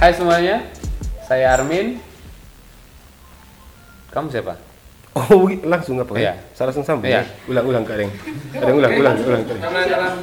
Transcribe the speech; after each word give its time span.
Hai 0.00 0.16
semuanya, 0.16 0.64
saya 1.28 1.52
Armin. 1.52 2.00
Kamu 4.08 4.32
siapa? 4.32 4.56
Oh, 5.12 5.44
langsung 5.60 6.00
apa 6.00 6.16
Iya. 6.16 6.32
ya? 6.40 6.56
Saya 6.56 6.72
langsung 6.72 6.88
sambung. 6.88 7.12
Iya. 7.12 7.20
ya? 7.20 7.44
Ulang, 7.44 7.68
ulang, 7.68 7.84
kadang. 7.84 8.08
Kadang 8.48 8.76
ulang, 8.80 8.92
ulang, 8.96 9.16
ulang. 9.20 9.42
kadang. 9.44 9.60
Karena 9.60 9.80
dalam 9.84 10.14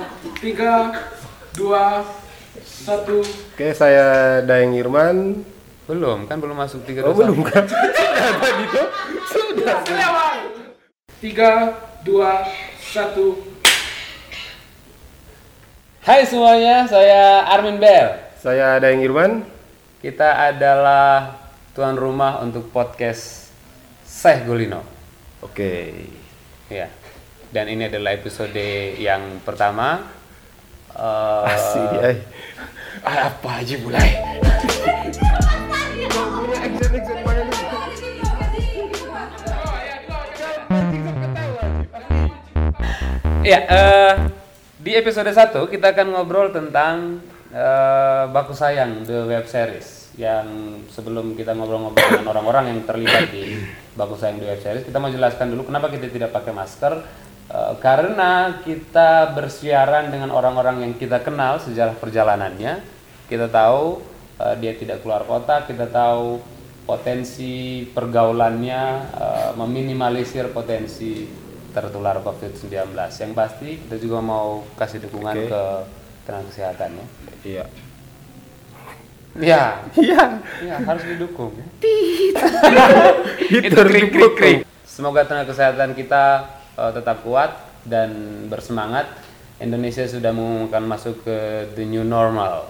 tiga, 0.42 0.72
dua, 1.54 2.02
satu. 2.66 3.22
Oke, 3.54 3.70
saya 3.78 4.42
Daeng 4.42 4.74
Irman. 4.74 5.46
Belum, 5.86 6.26
kan 6.26 6.42
belum 6.42 6.58
masuk 6.58 6.82
tiga 6.82 7.06
Oh, 7.06 7.14
belum 7.14 7.46
kan? 7.46 7.70
Tadi 8.42 8.64
tuh 8.74 8.88
sudah. 9.30 9.78
Tiga, 11.22 11.52
dua, 12.02 12.50
satu. 12.82 13.46
Hai 16.02 16.26
semuanya, 16.26 16.90
saya 16.90 17.46
Armin 17.46 17.78
Bell. 17.78 18.18
Saya 18.42 18.82
Daeng 18.82 19.06
Irman. 19.06 19.57
Kita 19.98 20.54
adalah 20.54 21.34
tuan 21.74 21.98
rumah 21.98 22.38
untuk 22.46 22.70
podcast 22.70 23.50
Seh 24.06 24.46
Golino. 24.46 24.86
Oke. 25.42 25.90
Ya. 26.70 26.86
Dan 27.50 27.66
ini 27.74 27.90
adalah 27.90 28.14
episode 28.14 28.62
yang 29.02 29.42
pertama. 29.42 30.06
Asik 31.50 31.98
eh. 32.06 32.18
Apa 33.02 33.66
aja 33.66 33.76
mulai? 33.82 34.10
Ya, 43.42 43.60
eh, 43.66 44.14
di 44.78 44.94
episode 44.94 45.34
1 45.34 45.74
kita 45.74 45.90
akan 45.98 46.14
ngobrol 46.14 46.54
tentang 46.54 47.18
eh, 47.52 48.24
Baku 48.32 48.54
Sayang 48.56 49.06
the 49.06 49.28
web 49.28 49.46
series 49.46 50.10
yang 50.18 50.82
sebelum 50.90 51.38
kita 51.38 51.54
ngobrol-ngobrol 51.54 52.10
dengan 52.10 52.34
orang-orang 52.34 52.74
yang 52.74 52.80
terlibat 52.84 53.30
di 53.30 53.62
Baku 53.94 54.18
Sayang 54.18 54.42
the 54.42 54.48
web 54.50 54.62
series, 54.64 54.84
kita 54.88 54.98
mau 54.98 55.12
jelaskan 55.14 55.54
dulu 55.54 55.70
kenapa 55.70 55.94
kita 55.94 56.10
tidak 56.10 56.34
pakai 56.34 56.54
masker 56.56 56.94
Eh, 57.48 57.74
karena 57.80 58.60
kita 58.60 59.32
bersiaran 59.32 60.12
dengan 60.12 60.36
orang-orang 60.36 60.84
yang 60.84 60.94
kita 61.00 61.24
kenal 61.24 61.64
sejarah 61.64 61.96
perjalanannya. 61.96 62.84
Kita 63.32 63.48
tahu 63.48 64.04
eh, 64.44 64.56
dia 64.60 64.76
tidak 64.76 65.00
keluar 65.00 65.24
kota, 65.24 65.64
kita 65.64 65.88
tahu 65.88 66.44
potensi 66.84 67.88
pergaulannya 67.88 68.84
eh, 69.16 69.50
meminimalisir 69.56 70.52
potensi 70.52 71.24
tertular 71.72 72.20
COVID-19. 72.20 72.92
Yang 73.00 73.32
pasti 73.32 73.70
kita 73.80 73.96
juga 73.96 74.20
mau 74.20 74.68
kasih 74.76 75.08
dukungan 75.08 75.36
Oke. 75.40 75.48
ke 75.48 75.64
tenaga 76.28 76.52
kesehatan 76.52 76.90
ya. 76.92 77.06
Iya. 77.48 77.64
Ya, 79.38 79.64
Iya. 79.96 80.24
ya 80.66 80.76
harus 80.84 81.04
didukung. 81.08 81.56
ya. 81.56 81.66
Itu 83.64 83.80
krik 83.88 84.12
krik 84.12 84.34
krik. 84.36 84.58
Semoga 84.84 85.24
tenaga 85.24 85.56
kesehatan 85.56 85.96
kita 85.96 86.44
eh, 86.76 86.92
tetap 86.92 87.24
kuat 87.24 87.56
dan 87.88 88.44
bersemangat. 88.52 89.08
Indonesia 89.58 90.06
sudah 90.06 90.30
mengumumkan 90.36 90.86
masuk 90.86 91.26
ke 91.26 91.38
the 91.74 91.82
new 91.88 92.04
normal. 92.06 92.70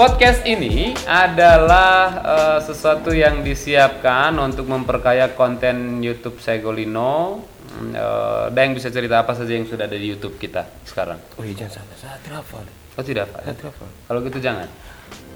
Podcast 0.00 0.48
ini 0.48 0.96
adalah 1.04 2.24
eh, 2.24 2.58
sesuatu 2.64 3.12
yang 3.12 3.44
disiapkan 3.44 4.32
untuk 4.40 4.64
memperkaya 4.64 5.36
konten 5.36 6.00
YouTube 6.00 6.40
Segolino. 6.40 7.44
Hmm, 7.68 7.92
eh, 7.92 8.44
dan 8.48 8.72
yang 8.72 8.80
bisa 8.80 8.88
cerita 8.88 9.20
apa 9.20 9.36
saja 9.36 9.52
yang 9.52 9.68
sudah 9.68 9.84
ada 9.84 10.00
di 10.00 10.08
YouTube 10.08 10.40
kita 10.40 10.64
sekarang. 10.88 11.20
Oh 11.36 11.44
iya, 11.44 11.52
jangan 11.52 11.84
salah. 11.84 11.96
Saya 12.00 12.16
terhafal. 12.24 12.64
Oh 12.96 13.04
tidak 13.04 13.28
Pak? 13.28 13.44
Saya 13.44 13.56
terhafal. 13.60 13.88
Kalau 14.08 14.20
gitu 14.24 14.38
jangan. 14.40 14.68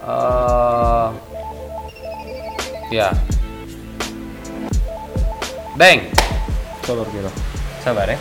Eh, 0.00 1.08
ya. 2.88 3.12
Bang, 5.76 6.08
Sabar 6.88 7.04
kira. 7.12 7.30
sabar 7.84 8.06
ya. 8.08 8.18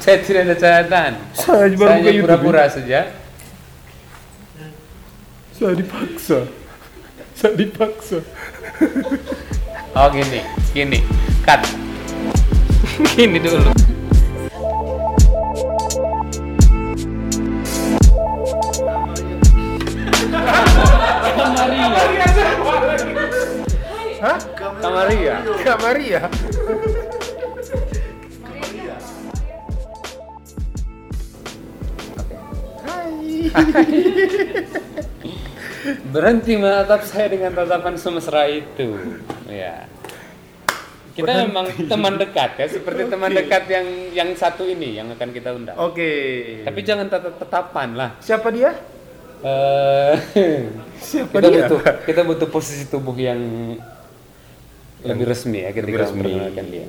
Saya 0.00 0.24
tidak 0.24 0.40
ada 0.48 0.54
catatan. 0.56 1.12
Saya 1.36 1.68
baru 1.76 1.90
hanya 2.00 2.16
YouTube, 2.16 2.24
pura-pura 2.24 2.64
saja. 2.72 3.27
Saya 5.58 5.74
dipaksa. 5.74 6.46
Saya 7.34 7.58
dipaksa. 7.58 8.22
Oh 9.90 10.06
gini, 10.14 10.38
gini, 10.70 11.02
cut. 11.42 11.58
gini 13.18 13.42
dulu. 13.42 13.66
Kamaria, 21.34 21.86
Hah? 24.22 24.38
Kamaria. 24.78 25.34
Kak 25.66 25.76
Maria. 25.82 26.30
Hai. 32.86 33.50
Berhenti 36.12 36.52
menatap 36.58 37.02
saya 37.04 37.32
dengan 37.32 37.54
tatapan 37.54 37.94
semesra 37.96 38.44
itu. 38.48 38.98
Ya. 39.48 39.88
Kita 41.16 41.50
memang 41.50 41.66
teman 41.90 42.14
dekat 42.14 42.54
ya, 42.62 42.66
seperti 42.70 43.10
teman 43.10 43.34
dekat 43.34 43.66
yang 43.66 43.86
yang 44.14 44.30
satu 44.38 44.62
ini 44.62 45.02
yang 45.02 45.10
akan 45.10 45.28
kita 45.34 45.50
undang. 45.50 45.74
Oke. 45.74 46.10
Tapi 46.62 46.80
jangan 46.86 47.10
tatap 47.10 47.42
tatapan 47.42 47.88
lah. 47.98 48.10
siapa 48.22 48.54
dia? 48.54 48.70
Eh, 49.38 50.14
Siapa 50.98 51.38
kita 51.38 51.46
dia? 51.46 51.66
butuh 51.66 51.80
kita 52.06 52.22
butuh 52.26 52.48
posisi 52.50 52.90
tubuh 52.90 53.14
yang 53.14 53.38
lebih 55.06 55.30
resmi 55.30 55.62
ya 55.62 55.70
ketika 55.70 56.10
memperkenalkan 56.10 56.66
dia. 56.70 56.86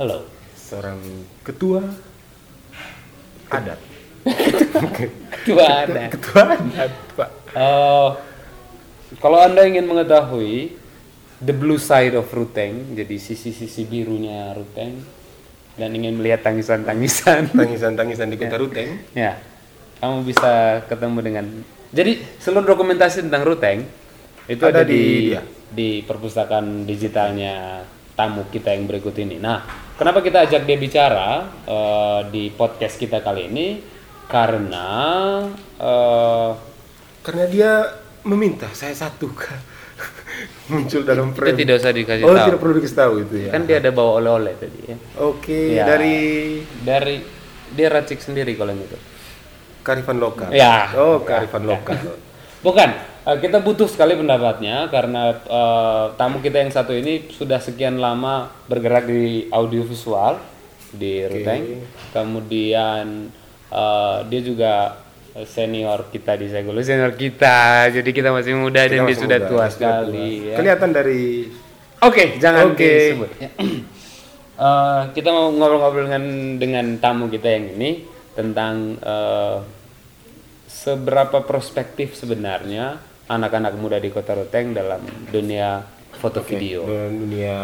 Halo. 0.00 0.24
Seorang 0.56 1.00
ketua 1.44 1.84
adat. 3.52 3.80
Ketua 5.42 5.66
ada. 5.84 6.02
Ketua 6.14 6.42
adat, 6.54 6.92
Pak. 7.14 7.30
Eh, 7.52 8.08
kalau 9.18 9.38
anda 9.38 9.62
ingin 9.62 9.84
mengetahui 9.84 10.78
the 11.38 11.52
blue 11.52 11.76
side 11.76 12.14
of 12.14 12.30
Ruteng, 12.30 12.94
jadi 12.94 13.18
sisi-sisi 13.18 13.82
birunya 13.84 14.54
Ruteng, 14.54 15.02
dan 15.74 15.90
ingin 15.92 16.16
melihat 16.16 16.46
tangisan-tangisan, 16.46 17.50
Tangisan-tangisan 17.58 18.28
di 18.28 18.36
kota 18.36 18.56
Ruteng. 18.56 19.02
ya, 19.12 19.36
kamu 19.98 20.22
bisa 20.24 20.82
ketemu 20.86 21.18
dengan. 21.20 21.46
Jadi 21.92 22.24
seluruh 22.38 22.64
dokumentasi 22.64 23.26
tentang 23.26 23.44
Ruteng 23.44 23.84
itu 24.46 24.62
ada, 24.64 24.80
Ada 24.80 24.88
di 24.88 24.96
di 24.96 25.02
dia. 25.28 25.42
di 25.68 25.88
perpustakaan 26.00 26.88
digitalnya 26.88 27.84
tamu 28.12 28.48
kita 28.48 28.72
yang 28.72 28.88
berikut 28.88 29.12
ini. 29.18 29.36
Nah, 29.36 29.60
kenapa 29.94 30.20
kita 30.20 30.46
ajak 30.46 30.64
dia 30.64 30.76
bicara 30.76 31.28
eh, 31.64 32.20
di 32.32 32.48
podcast 32.48 32.96
kita 32.96 33.20
kali 33.20 33.48
ini? 33.48 33.66
Karena 34.32 34.88
eh, 35.76 36.50
Karena 37.22 37.44
dia 37.46 37.72
meminta 38.24 38.66
saya 38.72 38.96
satu 38.96 39.28
kan. 39.30 39.60
Muncul 40.72 41.04
dalam 41.04 41.30
itu 41.30 41.38
frame. 41.38 41.58
tidak 41.58 41.74
usah 41.78 41.92
dikasih 41.92 42.24
oh, 42.24 42.34
tahu. 42.34 42.46
tidak 42.48 42.58
perlu 42.58 42.74
dikasih 42.80 42.98
tahu 42.98 43.12
itu 43.22 43.34
ya. 43.46 43.50
Kan 43.52 43.62
dia 43.68 43.76
ada 43.78 43.90
bawa 43.92 44.10
oleh-oleh 44.18 44.54
tadi 44.58 44.78
ya. 44.88 44.96
Oke, 45.22 45.76
Ya. 45.76 45.84
dari 45.86 46.16
Dari 46.82 47.16
dia 47.76 47.88
racik 47.92 48.18
sendiri 48.18 48.56
kalau 48.56 48.72
gitu. 48.74 48.96
Karifan 49.84 50.18
lokal. 50.18 50.50
Ya. 50.50 50.90
Oh, 50.96 51.22
Karifan 51.22 51.62
lokal. 51.68 51.98
Bukan, 52.66 52.88
eh, 53.26 53.38
kita 53.42 53.58
butuh 53.58 53.90
sekali 53.90 54.14
pendapatnya 54.14 54.86
karena 54.86 55.34
eh, 55.34 56.04
tamu 56.14 56.38
kita 56.38 56.62
yang 56.62 56.70
satu 56.70 56.94
ini 56.94 57.26
sudah 57.30 57.58
sekian 57.58 57.98
lama 57.98 58.50
bergerak 58.70 59.10
di 59.10 59.50
audiovisual 59.50 60.38
di 60.94 61.26
Ruteng. 61.26 61.82
Kemudian 62.14 63.30
eh, 63.72 64.18
dia 64.28 64.40
juga 64.44 64.72
senior 65.48 66.12
kita 66.12 66.36
di 66.36 66.52
Segolo, 66.52 66.84
senior 66.84 67.16
kita. 67.16 67.88
Jadi 67.88 68.10
kita 68.12 68.28
masih 68.28 68.52
muda 68.52 68.84
dan 68.84 69.08
dia 69.08 69.16
sudah 69.16 69.38
tua 69.48 69.66
sekali. 69.72 70.52
ya. 70.52 70.60
Kelihatan 70.60 70.92
dari 70.92 71.48
Oke, 72.02 72.36
jangan 72.42 72.74
Oke. 72.74 72.82
disebut. 72.84 73.30
ya. 73.40 73.50
Eh, 74.52 75.02
kita 75.16 75.32
mau 75.32 75.48
ngobrol-ngobrol 75.50 76.06
dengan 76.06 76.24
dengan 76.60 76.86
tamu 77.00 77.26
kita 77.26 77.50
yang 77.50 77.72
ini 77.72 78.04
tentang 78.36 78.94
eh, 79.00 79.58
seberapa 80.68 81.42
prospektif 81.42 82.14
sebenarnya 82.14 83.00
anak-anak 83.26 83.74
muda 83.80 83.96
di 83.98 84.12
Kota 84.12 84.36
Ruteng 84.38 84.70
dalam 84.76 85.02
dunia 85.32 85.82
foto 86.14 86.44
video. 86.44 86.84
dalam 86.84 87.16
dunia 87.26 87.56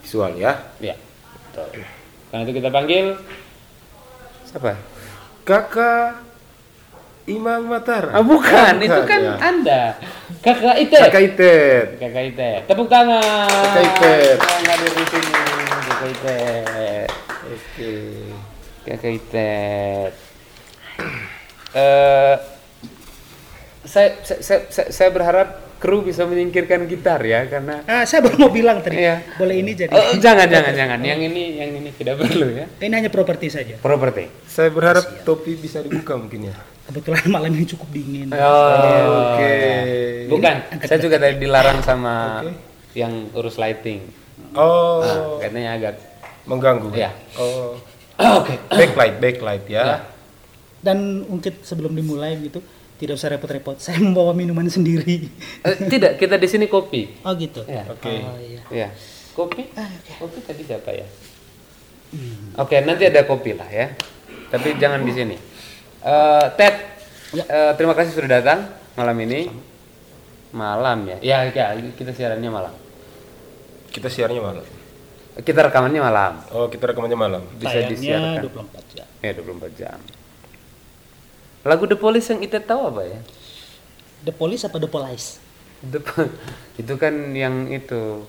visual 0.00 0.32
ya. 0.38 0.54
Ya, 0.80 0.96
betul. 1.50 1.82
Karena 2.30 2.42
itu 2.46 2.52
kita 2.56 2.68
panggil 2.72 3.04
siapa? 4.48 4.78
Kakak 5.48 6.20
Imam 7.24 7.64
Matar. 7.64 8.12
Ah, 8.12 8.20
bukan, 8.20 8.84
itu 8.84 9.00
kan 9.08 9.20
ya. 9.20 9.32
Anda. 9.40 9.82
Kakak 10.44 10.76
Ite. 10.76 10.96
Kakak 11.00 11.22
Itet. 11.24 11.86
Kakak 11.96 12.24
Ite. 12.24 12.50
Tepuk 12.68 12.88
tangan. 12.88 13.48
Kakak 13.48 13.84
Ite. 13.84 14.16
Yang 14.36 14.68
hadir 14.68 14.92
di 14.92 15.04
sini, 15.08 15.32
Kakak 15.88 16.08
Ite. 16.08 16.38
Oke. 17.48 17.92
Kakak 18.84 19.12
Itet. 19.16 20.12
Eh, 21.72 22.34
saya, 23.84 24.08
saya, 24.20 24.40
saya, 24.40 24.60
saya- 24.68 24.90
saya 24.92 25.08
berharap 25.08 25.48
kru 25.78 26.02
bisa 26.02 26.26
menyingkirkan 26.26 26.84
gitar 26.84 27.22
ya 27.22 27.46
karena 27.46 27.86
Ah, 27.86 28.02
saya 28.02 28.20
baru 28.20 28.36
mau 28.36 28.50
bilang 28.50 28.82
tadi. 28.82 28.98
Iya. 28.98 29.22
Boleh 29.38 29.56
ini 29.56 29.72
jadi. 29.72 29.90
Oh, 29.90 30.18
jangan 30.18 30.46
jangan 30.46 30.74
jangan 30.74 30.98
yang 31.00 31.22
ini 31.22 31.56
yang 31.56 31.70
ini 31.72 31.90
tidak 31.92 32.18
perlu 32.18 32.50
ya 32.50 32.66
Ini 32.78 32.94
hanya 32.94 33.10
properti 33.10 33.46
saja. 33.46 33.78
properti 33.78 34.26
Saya 34.44 34.68
berharap 34.68 35.22
topi 35.22 35.54
bisa 35.54 35.78
dibuka 35.78 36.18
mungkin 36.18 36.50
ya. 36.50 36.56
Kebetulan 36.84 37.24
malam 37.28 37.52
ini 37.52 37.62
cukup 37.64 37.88
dingin. 37.88 38.32
oh 38.32 39.36
Oke. 39.36 39.54
bukan 40.26 40.54
saya 40.82 40.98
juga 40.98 41.16
tadi 41.16 41.36
dilarang 41.36 41.78
sama 41.80 42.42
Oke. 42.42 42.52
yang 42.92 43.30
urus 43.32 43.56
lighting 43.56 44.02
Oh, 44.56 45.04
Nah, 45.04 45.44
katanya 45.44 45.70
agak 45.76 45.94
mengganggu. 46.42 46.88
Iya. 46.90 47.10
Oh, 47.36 47.76
oke 48.40 48.54
backlight, 48.68 49.20
backlight 49.20 49.64
ya. 49.68 49.82
Ya. 49.84 49.98
Dan 50.80 51.26
mungkin 51.28 51.58
sebelum 51.60 51.92
dimulai 51.92 52.38
gitu, 52.40 52.64
tidak 52.98 53.14
usah 53.14 53.30
repot-repot. 53.30 53.78
Saya 53.80 53.98
membawa 53.98 54.30
minuman 54.32 54.66
sendiri. 54.66 55.30
Eh, 55.62 55.76
tidak 55.86 56.16
kita 56.16 56.34
di 56.34 56.44
sini 56.44 56.66
kopi 56.66 57.22
Oh 57.22 57.32
gitu. 57.32 57.62
ya 57.64 57.86
Oke. 57.86 58.10
Oh 58.20 58.36
iya. 58.36 58.62
ya 58.68 58.88
kopi 59.32 59.70
Ah, 59.72 59.86
oke. 59.86 60.12
kopi 60.20 60.38
tadi 60.42 60.62
siapa 60.62 60.90
ya 60.90 61.06
oke 62.56 62.74
nanti 62.80 63.04
ada 63.04 63.22
kopi 63.22 63.52
lah 63.52 63.68
ya 63.68 63.94
tapi 64.48 64.74
jangan 64.76 65.00
di 65.00 65.12
sini 65.12 65.36
Eh, 65.98 66.46
Ted 66.54 66.74
Ya. 67.28 67.44
eh, 67.44 67.72
terima 67.74 67.92
kasih 67.92 68.14
sudah 68.14 68.30
datang 68.34 68.66
malam 68.94 69.12
ini 69.20 69.52
malam 70.50 71.04
ya 71.04 71.18
ya 71.20 71.38
ya 71.46 71.64
kita 71.92 72.10
siarannya 72.10 72.48
malam 72.48 72.72
Kita 73.88 74.08
siarnya 74.08 74.40
malam. 74.40 74.64
kita 75.38 75.60
rekamannya 75.62 76.00
malam 76.00 76.32
Oh, 76.50 76.66
kita 76.66 76.88
rekamannya 76.88 77.14
malam. 77.14 77.42
bisa 77.54 77.78
Tayangnya 77.78 77.90
disiarkan 77.92 78.42
24 78.48 78.94
jam. 78.96 79.06
ya 79.20 79.30
24 79.34 79.70
jam 79.76 79.98
lagu 81.68 81.84
The 81.84 81.94
Police 81.94 82.32
yang 82.32 82.40
kita 82.40 82.58
tahu 82.58 82.88
apa 82.88 83.02
ya? 83.04 83.20
The 84.24 84.32
Police 84.32 84.64
apa 84.64 84.80
The 84.80 84.88
Police? 84.88 85.36
The 85.84 86.00
Po- 86.00 86.32
itu 86.80 86.94
kan 86.96 87.14
yang 87.36 87.68
itu 87.68 88.24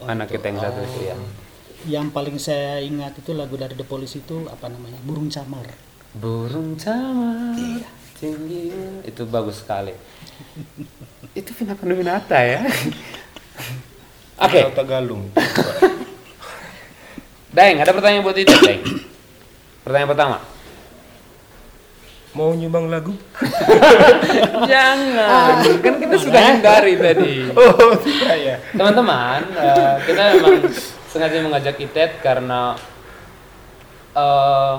anak 0.00 0.30
kita 0.30 0.48
yang 0.48 0.58
satu 0.62 0.80
itu 0.80 1.00
ya. 1.04 1.16
Yang 1.86 2.06
paling 2.10 2.36
saya 2.38 2.80
ingat 2.80 3.18
itu 3.18 3.34
lagu 3.34 3.54
dari 3.54 3.74
The 3.74 3.84
Police 3.84 4.16
itu 4.16 4.46
apa 4.46 4.70
namanya? 4.70 4.96
Burung 5.02 5.28
Camar. 5.28 5.66
burung 6.16 6.80
camar 6.80 7.52
tinggi. 8.16 8.72
Itu 9.04 9.28
bagus 9.28 9.60
sekali. 9.60 9.92
Itu 11.38 11.52
Vina 11.52 11.76
Panduwinata 11.76 12.40
ya. 12.40 12.64
Oke. 14.48 14.60
Atau 14.64 14.72
Tagalung. 14.72 15.28
Daeng 17.52 17.84
ada 17.84 17.92
pertanyaan 17.92 18.24
buat 18.24 18.36
itu 18.36 18.48
Daeng? 18.48 18.80
Pertanyaan 19.84 20.08
pertama 20.08 20.36
Mau 22.36 22.52
nyumbang 22.52 22.92
lagu? 22.92 23.16
jangan 24.70 25.64
kan 25.80 25.94
kita 25.96 26.16
sudah 26.20 26.40
hindari 26.52 27.00
tadi 27.00 27.48
Oh, 27.56 27.96
tidak 27.96 28.36
ya. 28.36 28.56
teman-teman 28.76 29.40
eh, 29.56 29.94
kita 30.04 30.22
memang 30.36 30.56
sengaja 31.08 31.40
mengajak 31.40 31.76
Itet 31.80 32.20
karena 32.20 32.76
eh, 34.12 34.74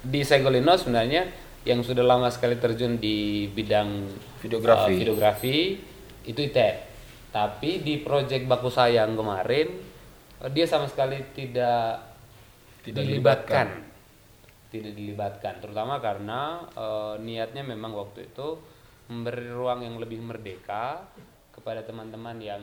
di 0.00 0.20
Segolino 0.24 0.72
sebenarnya 0.76 1.28
yang 1.64 1.80
sudah 1.80 2.04
lama 2.04 2.28
sekali 2.28 2.56
terjun 2.60 3.00
di 3.00 3.48
bidang 3.48 4.08
Videografi. 4.40 4.92
eh, 4.92 4.98
videografi 5.00 5.56
itu 6.24 6.40
Itet 6.40 6.76
tapi 7.28 7.84
di 7.84 8.00
proyek 8.00 8.48
Baku 8.48 8.72
Sayang 8.72 9.16
kemarin 9.16 9.68
eh, 10.40 10.50
dia 10.52 10.64
sama 10.64 10.88
sekali 10.88 11.20
tidak 11.36 12.00
Tidak 12.84 13.00
dilibatkan 13.00 13.93
tidak 14.74 14.98
dilibatkan 14.98 15.62
terutama 15.62 16.02
karena 16.02 16.66
eh, 16.74 17.14
niatnya 17.22 17.62
memang 17.62 17.94
waktu 17.94 18.26
itu 18.34 18.58
memberi 19.06 19.54
ruang 19.54 19.86
yang 19.86 20.02
lebih 20.02 20.18
merdeka 20.18 21.06
kepada 21.54 21.86
teman-teman 21.86 22.36
yang 22.42 22.62